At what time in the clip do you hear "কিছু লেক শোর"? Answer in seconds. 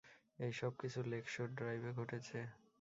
0.79-1.49